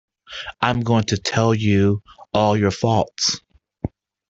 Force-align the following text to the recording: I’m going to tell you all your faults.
I’m 0.61 0.81
going 0.81 1.03
to 1.03 1.17
tell 1.17 1.53
you 1.53 2.01
all 2.33 2.57
your 2.57 2.71
faults. 2.71 3.39